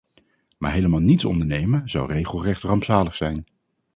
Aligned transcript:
Maar 0.57 0.71
helemaal 0.71 0.99
niets 0.99 1.25
ondernemen 1.25 1.89
zou 1.89 2.11
regelrecht 2.13 2.63
rampzalig 2.63 3.15
zijn. 3.15 3.45